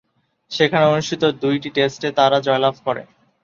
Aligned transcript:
সেখানে 0.51 0.85
অনুষ্ঠিত 0.85 1.23
দুইটি 1.41 1.69
টেস্টেই 1.75 2.13
তারা 2.19 2.37
জয়লাভ 2.39 2.75
করে। 2.85 3.03